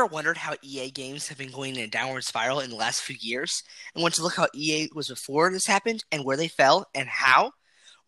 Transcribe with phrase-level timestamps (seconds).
[0.00, 3.02] ever wondered how EA games have been going in a downward spiral in the last
[3.02, 3.62] few years
[3.94, 7.06] and want to look how EA was before this happened and where they fell and
[7.06, 7.52] how?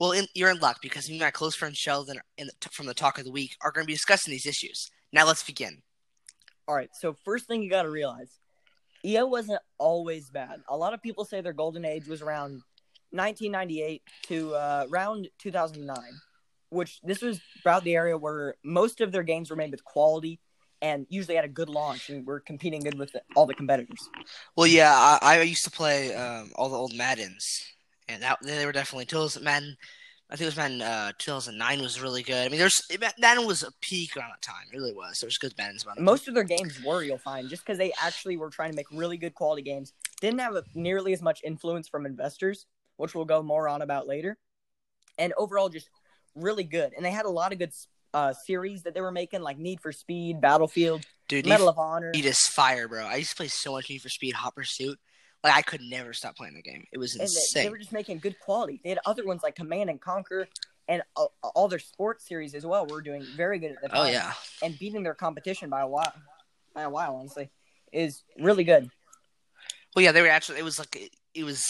[0.00, 2.94] Well, in, you're in luck because me and my close friend Sheldon the, from the
[2.94, 4.90] Talk of the Week are going to be discussing these issues.
[5.12, 5.82] Now let's begin.
[6.66, 6.88] All right.
[6.98, 8.38] So first thing you got to realize,
[9.04, 10.62] EA wasn't always bad.
[10.70, 12.62] A lot of people say their golden age was around
[13.10, 15.98] 1998 to uh, around 2009,
[16.70, 20.40] which this was about the area where most of their games were made with quality
[20.82, 24.10] and usually had a good launch and were competing good with the, all the competitors.
[24.56, 27.64] Well, yeah, I, I used to play um, all the old Maddens,
[28.08, 29.40] and that they were definitely tools.
[29.40, 29.76] Madden
[30.32, 32.46] I think it was Madden uh, 2009 was really good.
[32.46, 32.80] I mean, there's
[33.18, 34.64] Madden was a peak around that time.
[34.72, 35.18] It really was.
[35.20, 36.02] There was good Maddens around.
[36.02, 38.86] Most of their games were, you'll find, just because they actually were trying to make
[38.90, 39.92] really good quality games.
[40.22, 42.64] Didn't have a, nearly as much influence from investors,
[42.96, 44.38] which we'll go more on about later.
[45.18, 45.90] And overall, just
[46.34, 46.94] really good.
[46.96, 47.74] And they had a lot of good
[48.14, 51.78] uh, series that they were making, like Need for Speed, Battlefield, Dude, Medal Need, of
[51.78, 52.10] Honor.
[52.12, 53.04] Need is fire, bro.
[53.04, 54.98] I used to play so much Need for Speed, Hot Pursuit.
[55.42, 56.84] Like I could never stop playing the game.
[56.92, 57.36] It was insane.
[57.54, 58.80] They, they, were just making good quality.
[58.84, 60.46] They had other ones like Command and Conquer,
[60.86, 64.04] and uh, all their sports series as well were doing very good at the oh,
[64.04, 64.06] time.
[64.06, 64.32] Oh yeah,
[64.62, 66.12] and beating their competition by a while,
[66.74, 67.50] by a while, honestly,
[67.92, 68.88] is really good.
[69.96, 70.58] Well, yeah, they were actually.
[70.58, 71.64] It was like it, it was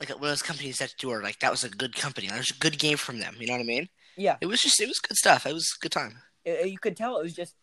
[0.00, 2.28] like one of those companies that do are like that was a good company.
[2.28, 3.36] There's a good game from them.
[3.38, 3.88] You know what I mean?
[4.18, 4.36] Yeah.
[4.40, 5.46] It was just it was good stuff.
[5.46, 6.18] It was a good time.
[6.44, 7.54] It, you could tell it was just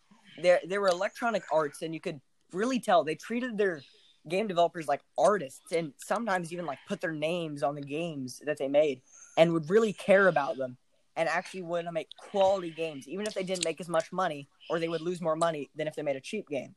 [0.42, 0.60] there.
[0.66, 2.20] There were electronic arts, and you could
[2.52, 3.82] really tell they treated their
[4.28, 8.58] game developers like artists and sometimes even like put their names on the games that
[8.58, 9.00] they made
[9.36, 10.76] and would really care about them
[11.14, 14.48] and actually want to make quality games even if they didn't make as much money
[14.68, 16.74] or they would lose more money than if they made a cheap game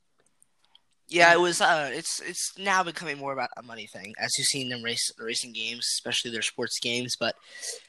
[1.09, 4.47] yeah it was uh it's it's now becoming more about a money thing as you've
[4.47, 7.35] seen them race racing games especially their sports games but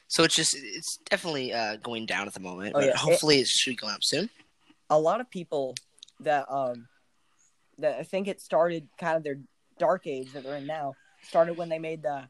[0.07, 2.97] so it's just it's definitely uh going down at the moment oh, but yeah.
[2.97, 4.29] hopefully it, it should be going up soon
[4.89, 5.75] a lot of people
[6.19, 6.87] that um
[7.77, 9.39] that I think it started kind of their
[9.77, 12.29] dark age that they're in now started when they made the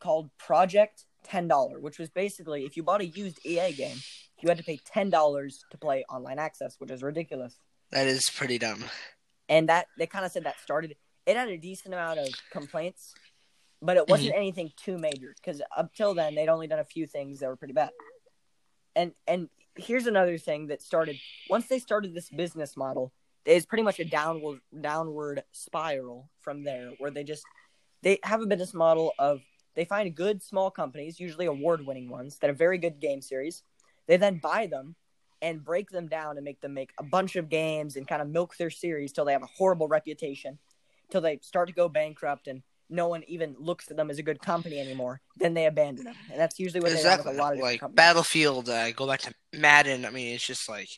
[0.00, 3.96] called Project Ten Dollar, which was basically if you bought a used EA game,
[4.40, 7.58] you had to pay ten dollars to play online access, which is ridiculous.
[7.90, 8.84] That is pretty dumb.
[9.48, 10.96] And that they kind of said that started.
[11.26, 13.14] It had a decent amount of complaints,
[13.80, 14.38] but it wasn't mm-hmm.
[14.38, 17.56] anything too major because up till then they'd only done a few things that were
[17.56, 17.90] pretty bad.
[18.94, 21.16] And and here's another thing that started
[21.48, 23.12] once they started this business model
[23.44, 27.44] It's pretty much a downward downward spiral from there where they just
[28.02, 29.40] they have a business model of
[29.74, 33.62] they find good small companies usually award winning ones that have very good game series
[34.06, 34.94] they then buy them
[35.42, 38.28] and break them down and make them make a bunch of games and kind of
[38.28, 40.58] milk their series till they have a horrible reputation
[41.10, 44.22] till they start to go bankrupt and no one even looks at them as a
[44.22, 47.32] good company anymore then they abandon them and that's usually what exactly.
[47.32, 50.68] they a lot of like battlefield uh, go back to madden i mean it's just
[50.68, 50.88] like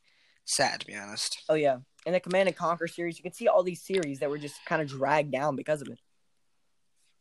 [0.45, 3.49] sad to be honest oh yeah in the Command and Conquer series, you can see
[3.49, 5.99] all these series that were just kind of dragged down because of it.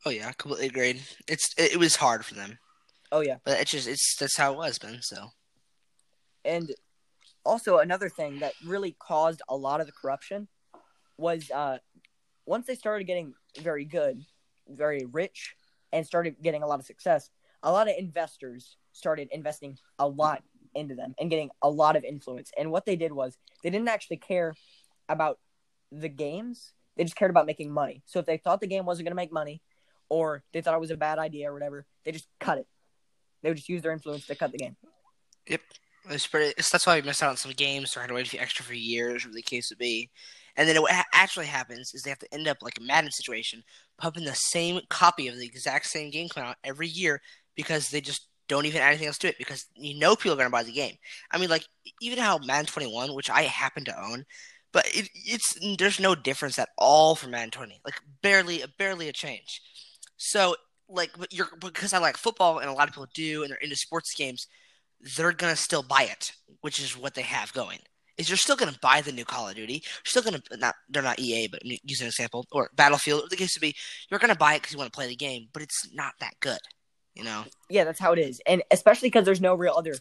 [0.05, 1.01] Oh yeah, completely agreed.
[1.28, 2.59] It's it, it was hard for them.
[3.11, 5.00] Oh yeah, but it's just it's that's how it was, Ben.
[5.01, 5.29] So,
[6.44, 6.69] and
[7.46, 10.48] also another thing that really caused a lot of the corruption
[11.18, 11.78] was uh
[12.46, 14.22] once they started getting very good,
[14.68, 15.56] very rich,
[15.92, 17.30] and started getting a lot of success,
[17.62, 20.44] a lot of investors started investing a lot
[20.76, 22.52] into them and getting a lot of influence.
[22.58, 24.53] And what they did was they didn't actually care
[25.08, 25.40] about
[25.92, 26.74] the games.
[26.98, 28.03] They just cared about making money.
[28.06, 29.62] So if they thought the game wasn't going to make money
[30.09, 32.68] or they thought it was a bad idea or whatever, they just cut it.
[33.42, 34.76] They would just use their influence to cut the game.
[35.48, 35.62] Yep.
[36.09, 38.28] It's pretty, it's, that's why we missed out on some games or had to wait
[38.28, 40.09] for extra for years, or the case would be.
[40.56, 43.64] And then what actually happens is they have to end up like a Madden situation,
[43.97, 47.22] pumping the same copy of the exact same game come out every year
[47.56, 50.36] because they just don't even add anything else to it because you know people are
[50.36, 50.96] going to buy the game.
[51.31, 51.66] I mean, like
[52.02, 54.25] even how Madden 21, which I happen to own,
[54.72, 59.14] but it, it's there's no difference at all from Madden 20, like barely, barely a
[59.14, 59.62] change.
[60.18, 60.56] So
[60.90, 63.58] like, but you're because I like football and a lot of people do, and they're
[63.58, 64.47] into sports games,
[65.18, 66.31] they're gonna still buy it,
[66.62, 67.80] which is what they have going.
[68.18, 69.74] Is you're still gonna buy the new Call of Duty?
[69.74, 73.29] You're still gonna not they're not EA, but use an example or Battlefield.
[73.29, 73.76] The case would be
[74.09, 76.34] you're gonna buy it because you want to play the game, but it's not that
[76.40, 76.59] good.
[77.16, 77.44] You know?
[77.70, 78.41] Yeah, that's how it is.
[78.47, 79.96] And especially because there's no real other.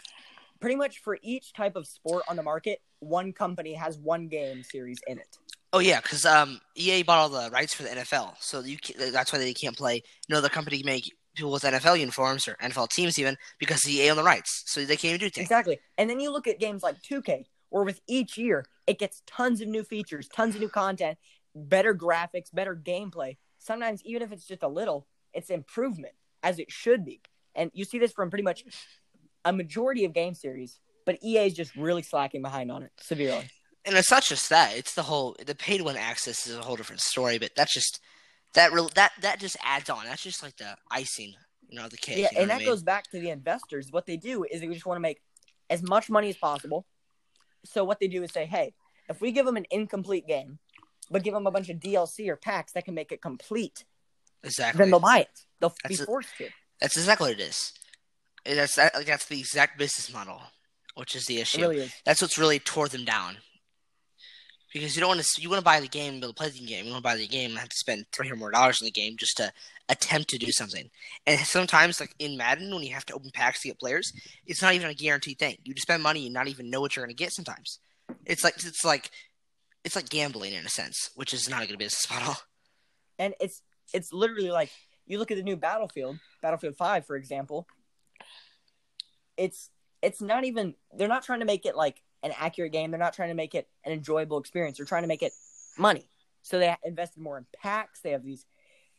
[0.60, 4.62] Pretty much for each type of sport on the market, one company has one game
[4.62, 5.36] series in it.
[5.72, 9.10] Oh yeah, because um, EA bought all the rights for the NFL, so you can,
[9.10, 10.02] that's why they can't play.
[10.28, 14.10] No other company can make people with NFL uniforms or NFL teams even because EA
[14.10, 15.44] own the rights, so they can't even do things.
[15.44, 19.22] Exactly, and then you look at games like 2K, where with each year it gets
[19.26, 21.18] tons of new features, tons of new content,
[21.54, 23.36] better graphics, better gameplay.
[23.58, 27.20] Sometimes even if it's just a little, it's improvement as it should be.
[27.54, 28.64] And you see this from pretty much
[29.44, 33.48] a majority of game series, but EA is just really slacking behind on it severely.
[33.84, 36.76] and it's not just that; it's the whole the paid one access is a whole
[36.76, 37.38] different story.
[37.38, 38.00] But that's just
[38.54, 40.04] that real that that just adds on.
[40.04, 41.34] That's just like the icing,
[41.68, 42.18] you know, the cake.
[42.18, 42.68] Yeah, you know and what I that mean?
[42.68, 43.88] goes back to the investors.
[43.90, 45.20] What they do is they just want to make
[45.70, 46.86] as much money as possible.
[47.64, 48.74] So what they do is say, hey,
[49.08, 50.58] if we give them an incomplete game,
[51.10, 53.84] but give them a bunch of DLC or packs that can make it complete,
[54.42, 54.78] exactly.
[54.78, 55.40] then they'll buy it.
[55.60, 56.48] They'll be That's a- forced to.
[56.80, 57.72] That's exactly what it is.
[58.44, 60.40] That's that, that's the exact business model,
[60.96, 61.60] which is the issue.
[61.60, 61.94] really is.
[62.04, 63.36] That's what's really tore them down.
[64.72, 66.48] Because you don't want to you want to buy the game, be able to play
[66.48, 66.86] the game.
[66.86, 68.86] You want to buy the game and have to spend three hundred more dollars in
[68.86, 69.52] the game just to
[69.88, 70.88] attempt to do something.
[71.26, 74.12] And sometimes, like in Madden, when you have to open packs to get players,
[74.46, 75.56] it's not even a guaranteed thing.
[75.64, 77.32] You just spend money and not even know what you're going to get.
[77.32, 77.80] Sometimes
[78.24, 79.10] it's like it's like
[79.84, 82.36] it's like gambling in a sense, which is not a good business model.
[83.18, 84.70] And it's it's literally like
[85.06, 87.66] you look at the new Battlefield, Battlefield 5 for example.
[89.36, 89.70] It's
[90.02, 92.90] it's not even they're not trying to make it like an accurate game.
[92.90, 94.78] They're not trying to make it an enjoyable experience.
[94.78, 95.32] They're trying to make it
[95.78, 96.08] money.
[96.42, 98.00] So they invested more in packs.
[98.00, 98.46] They have these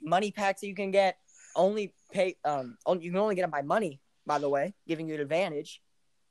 [0.02, 1.18] money packs that you can get.
[1.56, 5.16] Only pay um you can only get them by money, by the way, giving you
[5.16, 5.82] an advantage.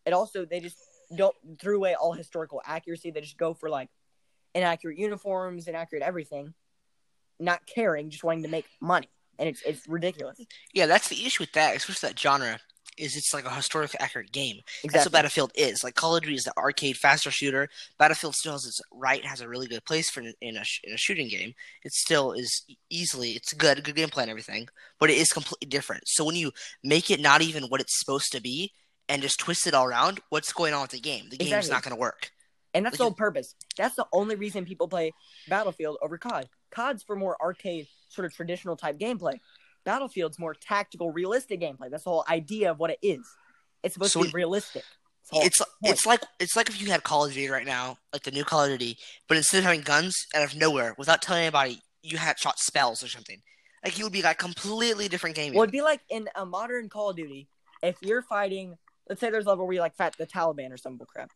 [0.04, 0.78] And also they just
[1.16, 3.10] don't threw away all historical accuracy.
[3.10, 3.88] They just go for like
[4.54, 6.54] inaccurate uniforms, inaccurate everything,
[7.38, 9.08] not caring, just wanting to make money.
[9.38, 10.38] And it's it's ridiculous.
[10.72, 12.58] Yeah, that's the issue with that, especially that genre.
[12.98, 14.60] Is it's like a historically accurate game.
[14.84, 15.82] That's what Battlefield is.
[15.82, 17.68] Like Call of Duty is the arcade faster shooter.
[17.98, 20.96] Battlefield still has its right, has a really good place for in a in a
[20.96, 21.54] shooting game.
[21.84, 24.68] It still is easily it's good, good gameplay and everything,
[25.00, 26.02] but it is completely different.
[26.06, 26.52] So when you
[26.84, 28.72] make it not even what it's supposed to be
[29.08, 31.28] and just twist it all around, what's going on with the game?
[31.30, 31.70] The game's Exactly.
[31.72, 32.30] not going to work.
[32.74, 33.54] And that's Like the whole purpose.
[33.76, 35.12] That's the only reason people play
[35.48, 36.48] Battlefield over COD.
[36.70, 39.38] COD's for more arcade, sort of traditional type gameplay.
[39.84, 41.90] Battlefield's more tactical, realistic gameplay.
[41.90, 43.20] That's the whole idea of what it is.
[43.82, 44.84] It's supposed So to be it- realistic.
[45.34, 48.32] It's It's like it's like if you had Call of Duty right now, like the
[48.32, 48.99] new Call of Duty,
[49.29, 53.02] but instead of having guns out of nowhere, without telling anybody, you had shot spells
[53.05, 53.40] or something.
[53.84, 55.55] Like you would be like completely different game.
[55.55, 57.49] Well, it'd be like in a modern Call of Duty,
[57.82, 58.76] if you're fighting,
[59.08, 61.29] let's say there's a level where you like fight the Taliban or some bullcrap.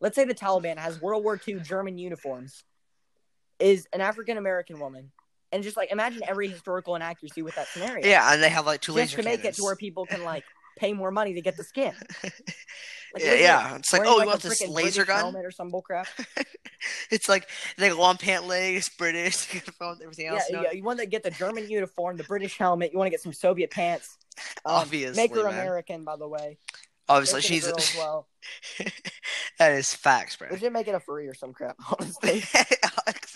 [0.00, 2.64] Let's say the Taliban has World War II German uniforms,
[3.60, 5.12] is an African American woman,
[5.54, 8.06] and just like imagine every historical inaccuracy with that scenario.
[8.06, 10.24] Yeah, and they have like two just laser to make it to where people can
[10.24, 10.44] like
[10.76, 11.94] pay more money to get the skin.
[13.14, 13.76] Like, yeah, yeah.
[13.76, 15.36] It's like, oh, you a want this laser British gun?
[15.36, 16.06] or some bullcrap.
[17.12, 17.48] it's like
[17.78, 20.42] they long pant legs, British, everything yeah, else.
[20.50, 20.70] you, no?
[20.72, 22.90] you want to get the German uniform, the British helmet.
[22.90, 24.18] You want to get some Soviet pants.
[24.64, 25.52] Um, Obviously, make her man.
[25.52, 26.58] American, by the way.
[27.08, 28.28] Obviously, Make a she's girl as well.
[29.60, 30.48] that is facts, bro.
[30.50, 31.76] They should make it a furry or some crap.
[31.92, 32.42] Honestly.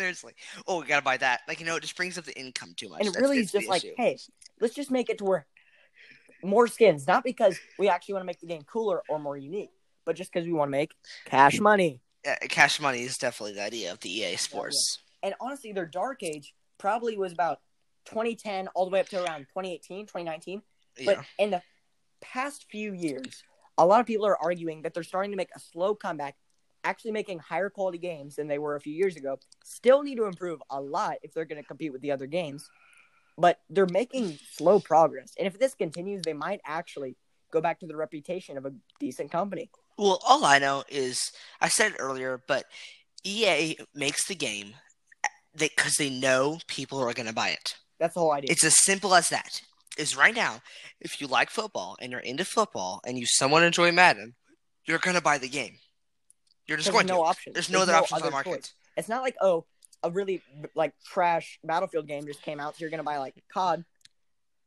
[0.08, 0.34] Like, Seriously.
[0.66, 1.42] Oh, we gotta buy that.
[1.48, 3.00] Like, you know, it just brings up the income too much.
[3.00, 3.94] and it That's- really is just like, issue.
[3.96, 4.18] hey,
[4.60, 5.46] let's just make it to where
[6.42, 9.70] more skins, not because we actually want to make the game cooler or more unique,
[10.04, 10.92] but just because we want to make
[11.24, 12.00] cash money.
[12.24, 14.98] Yeah, uh, cash money is definitely the idea of the EA Sports.
[15.22, 17.60] And honestly, their dark age probably was about
[18.06, 20.62] 2010 all the way up to around 2018, 2019.
[21.04, 21.62] But in the
[22.20, 23.42] past few years,
[23.76, 26.36] a lot of people are arguing that they're starting to make a slow comeback,
[26.84, 29.38] actually making higher quality games than they were a few years ago.
[29.64, 32.68] Still need to improve a lot if they're going to compete with the other games,
[33.36, 35.32] but they're making slow progress.
[35.38, 37.16] And if this continues, they might actually
[37.50, 39.70] go back to the reputation of a decent company.
[39.96, 41.18] Well, all I know is
[41.60, 42.64] I said it earlier, but
[43.24, 44.74] EA makes the game
[45.56, 47.74] because they know people are going to buy it.
[47.98, 48.52] That's the whole idea.
[48.52, 49.60] It's as simple as that.
[49.96, 50.60] Is right now,
[51.00, 54.36] if you like football and you're into football and you somewhat enjoy Madden,
[54.86, 55.78] you're going to buy the game.
[56.68, 57.28] You're just There's going no to.
[57.30, 57.52] option.
[57.54, 58.52] There's no other options on the market.
[58.52, 58.74] choice.
[58.96, 59.64] It's not like oh,
[60.02, 60.42] a really
[60.74, 63.84] like trash Battlefield game just came out, so you're gonna buy like COD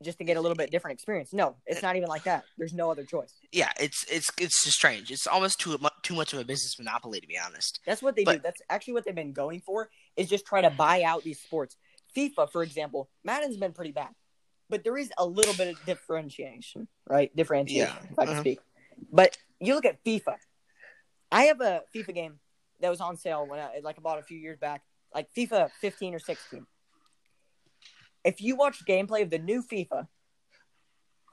[0.04, 1.32] just to get a little bit different experience.
[1.32, 2.44] No, it's not even like that.
[2.58, 3.34] There's no other choice.
[3.52, 5.12] Yeah, it's it's it's just strange.
[5.12, 7.80] It's almost too too much of a business monopoly, to be honest.
[7.86, 8.40] That's what they do.
[8.40, 11.76] That's actually what they've been going for is just try to buy out these sports.
[12.18, 14.10] FIFA, for example, Madden's been pretty bad,
[14.70, 17.34] but there is a little bit of differentiation, right?
[17.36, 18.10] Differentiation, Yeah.
[18.12, 18.42] if I can Uh-huh.
[18.42, 18.60] speak.
[19.12, 20.36] But you look at FIFA.
[21.32, 22.40] I have a FIFA game
[22.82, 24.82] that was on sale when I like I bought a few years back,
[25.14, 26.66] like FIFA 15 or 16.
[28.24, 30.08] If you watch gameplay of the new FIFA,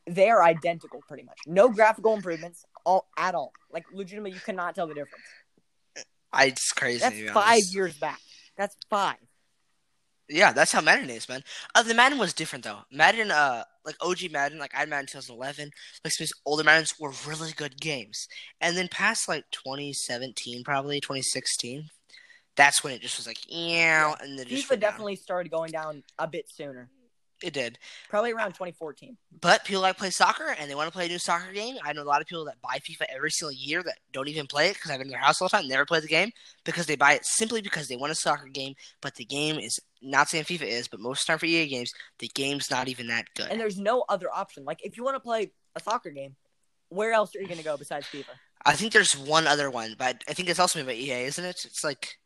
[0.06, 1.38] they are identical pretty much.
[1.46, 3.52] No graphical improvements all at all.
[3.70, 5.24] Like legitimately you cannot tell the difference.
[6.32, 7.00] I it's crazy.
[7.00, 8.20] That's five years back.
[8.56, 9.16] That's five.
[10.28, 11.42] Yeah, that's how Madden is, man.
[11.74, 12.80] Uh, the Madden was different though.
[12.92, 15.70] Madden, uh, like OG Madden, like I had Madden 2011,
[16.04, 18.28] like some of these older Maddens were really good games.
[18.60, 21.88] And then past like 2017, probably 2016,
[22.54, 24.78] that's when it just was like, yeah, and then FIFA went down.
[24.80, 26.90] definitely started going down a bit sooner.
[27.42, 27.78] It did.
[28.08, 29.16] Probably around 2014.
[29.40, 31.76] But people like play soccer and they want to play a new soccer game.
[31.84, 34.48] I know a lot of people that buy FIFA every single year that don't even
[34.48, 36.32] play it because I've been in their house all the time, never play the game
[36.64, 38.74] because they buy it simply because they want a soccer game.
[39.00, 41.66] But the game is not saying FIFA is, but most of the time for EA
[41.66, 43.48] games, the game's not even that good.
[43.50, 44.64] And there's no other option.
[44.64, 46.36] Like if you want to play a soccer game,
[46.88, 48.34] where else are you going to go besides FIFA?
[48.64, 51.44] I think there's one other one, but I think it's also made by EA, isn't
[51.44, 51.64] it?
[51.64, 52.18] It's like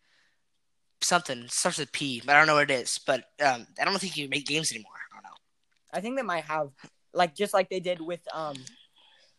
[1.02, 2.99] something starts with P, but I don't know what it is.
[3.07, 4.93] But um, I don't think you make games anymore.
[4.95, 5.37] I don't know.
[5.93, 6.71] I think they might have,
[7.12, 8.57] like just like they did with um,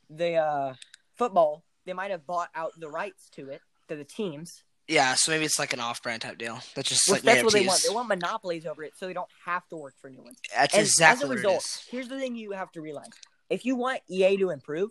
[0.10, 0.74] the uh,
[1.16, 1.64] football.
[1.86, 4.64] They might have bought out the rights to it to the teams.
[4.88, 6.60] Yeah, so maybe it's like an off-brand type deal.
[6.76, 7.82] That's just Which like that's what they want.
[7.88, 10.38] They want monopolies over it, so they don't have to work for new ones.
[10.54, 13.10] That's And exactly as a what result, here's the thing you have to realize:
[13.50, 14.90] if you want EA to improve,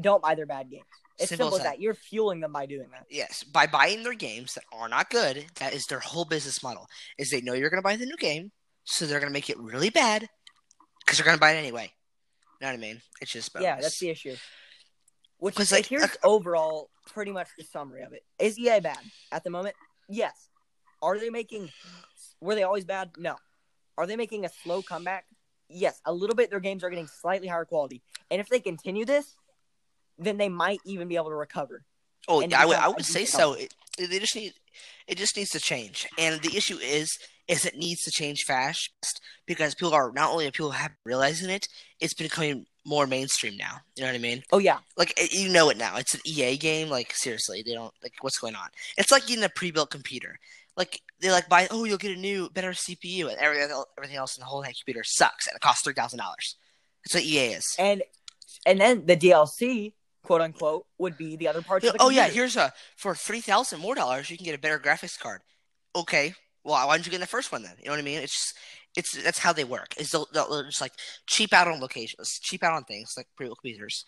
[0.00, 0.84] don't buy their bad games.
[1.18, 1.70] It's Simple simple, as as that.
[1.76, 1.80] that.
[1.80, 3.06] You're fueling them by doing that.
[3.10, 6.86] Yes, by buying their games that are not good, that is their whole business model.
[7.16, 8.50] Is they know you're going to buy the new game,
[8.84, 10.28] so they're going to make it really bad
[11.04, 11.92] because they're going to buy it anyway.
[12.60, 13.00] You know what I mean?
[13.20, 14.34] It's just Yeah, that's the issue.
[15.38, 18.24] Which is like, here's overall pretty much the summary of it.
[18.38, 18.98] Is EA bad
[19.30, 19.76] at the moment?
[20.08, 20.48] Yes.
[21.00, 21.70] Are they making?
[22.40, 23.10] Were they always bad?
[23.16, 23.36] No.
[23.96, 25.26] Are they making a slow comeback?
[25.68, 26.50] Yes, a little bit.
[26.50, 29.36] Their games are getting slightly higher quality, and if they continue this,
[30.18, 31.84] then they might even be able to recover.
[32.26, 33.54] Oh, and I would, I would say so.
[33.54, 34.52] It, they just need,
[35.06, 36.06] it just needs to change.
[36.18, 37.18] And the issue is,
[37.48, 38.90] is it needs to change fast
[39.46, 41.66] because people are not only are people have realizing it,
[42.00, 43.76] it's becoming more mainstream now.
[43.96, 44.42] You know what I mean?
[44.50, 45.96] Oh yeah, Like it- you know it now.
[45.96, 46.88] It's an EA game.
[46.88, 48.68] Like seriously, they don't like what's going on.
[48.96, 50.38] It's like getting a pre-built computer.
[50.76, 54.16] Like they like buy, oh, you'll get a new, better CPU, and everything else, everything
[54.16, 56.56] else in the whole computer sucks, and it costs three thousand dollars.
[57.04, 57.66] That's what EA is.
[57.78, 58.02] and
[58.66, 59.92] and then the DLC,
[60.22, 61.86] quote unquote, would be the other parts.
[61.86, 64.58] of the Oh yeah, here's a for three thousand more dollars, you can get a
[64.58, 65.40] better graphics card.
[65.96, 67.74] Okay, well, why didn't you get the first one then?
[67.78, 68.18] You know what I mean?
[68.18, 68.54] It's just,
[68.96, 69.94] it's that's how they work.
[69.98, 70.92] Is they'll, they'll just like
[71.26, 74.04] cheap out on locations, cheap out on things like pre-built computers,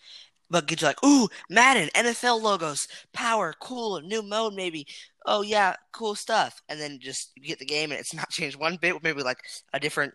[0.49, 4.85] but get you like, ooh, Madden, NFL logos, power, cool, new mode maybe.
[5.25, 8.59] Oh yeah, cool stuff, and then just you get the game and it's not changed
[8.59, 9.01] one bit.
[9.03, 9.39] Maybe like
[9.73, 10.13] a different.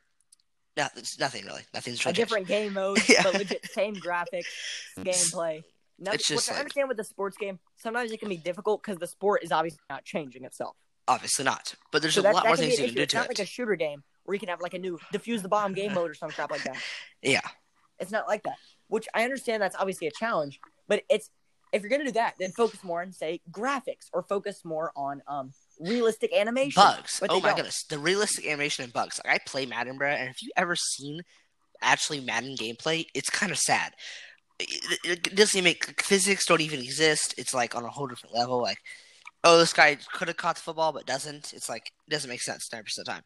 [0.77, 1.63] No, it's nothing really.
[1.73, 2.17] Nothing's a changed.
[2.19, 3.23] different game mode, Yeah.
[3.23, 4.45] but legit same graphics,
[4.99, 5.63] gameplay.
[5.99, 7.59] Nothing, It's just which I understand with the sports game.
[7.77, 10.77] Sometimes it can be difficult because the sport is obviously not changing itself.
[11.09, 13.13] Obviously not, but there's So a that, lot that more things you can do It's
[13.13, 15.49] to not like a shooter game where you can have like a new defuse the
[15.49, 16.77] bomb game mode or some crap like that.
[17.23, 17.41] Yeah.
[17.99, 18.57] It's not like that.
[18.89, 21.31] Which I understand that's obviously a challenge, but it's
[21.73, 25.23] if you're gonna do that, then focus more on say graphics or focus more on
[25.27, 26.83] um realistic animation.
[26.83, 27.21] bugs.
[27.29, 27.57] Oh my don't.
[27.57, 29.21] goodness, the realistic animation and bugs.
[29.25, 31.23] Like I play Madden, bro, and if you ever seen
[31.83, 33.93] actually Madden gameplay, it's kind of sad.
[34.59, 37.35] It, it, it doesn't even make physics don't even exist.
[37.37, 38.63] It's like on a whole different level.
[38.63, 38.79] Like,
[39.45, 41.53] oh, this guy could have caught the football but doesn't.
[41.53, 43.23] It's like it doesn't make sense ninety percent of the time.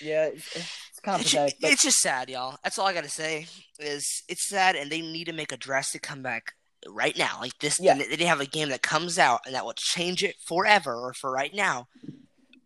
[0.00, 1.56] Yeah, it's, eh, it's kind of It's, pathetic.
[1.60, 2.58] But it's just sad, y'all.
[2.64, 3.46] That's all I gotta say.
[3.78, 6.52] Is it's sad, and they need to make a drastic comeback
[6.86, 7.38] right now.
[7.40, 7.94] Like this, Yeah.
[7.94, 11.30] they have a game that comes out and that will change it forever, or for
[11.30, 11.88] right now,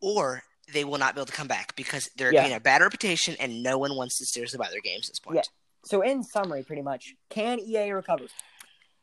[0.01, 2.43] or they will not be able to come back because they're Yeah.
[2.43, 5.19] getting a bad reputation, and no one wants to seriously buy their games at this
[5.21, 5.37] point.
[5.37, 5.43] Yeah.
[5.85, 8.27] So in summary, pretty much, can EA recover?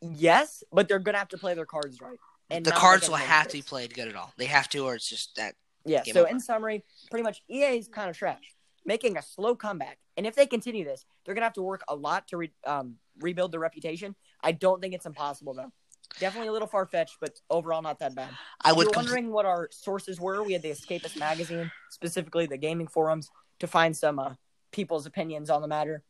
[0.00, 2.18] Yes, but they're gonna have to play their cards right.
[2.48, 4.32] And the cards will have to be played good at all.
[4.36, 5.54] They have to, or it's just that.
[5.84, 6.02] Yeah.
[6.02, 6.30] Game so over.
[6.30, 9.98] in summary, pretty much EA is kind of trash, making a slow comeback.
[10.16, 12.96] And if they continue this, they're gonna have to work a lot to re- um,
[13.20, 14.14] rebuild their reputation.
[14.42, 15.72] I don't think it's impossible though.
[16.18, 18.30] Definitely a little far fetched, but overall not that bad.
[18.62, 22.56] I you're compl- wondering what our sources were, we had the Escapist magazine, specifically the
[22.56, 24.34] gaming forums, to find some uh,
[24.72, 26.02] people's opinions on the matter.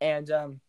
[0.00, 0.60] And um,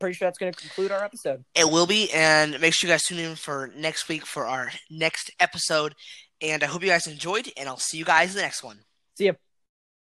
[0.00, 1.44] pretty sure that's going to conclude our episode.
[1.54, 4.70] It will be, and make sure you guys tune in for next week for our
[4.90, 5.94] next episode.
[6.40, 8.80] And I hope you guys enjoyed, and I'll see you guys in the next one.
[9.16, 9.32] See ya.